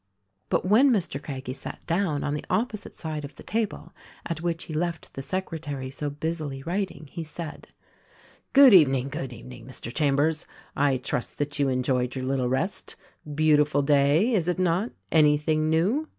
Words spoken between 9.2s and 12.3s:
evening, Mr. Chambers. I trust that you enjoyed your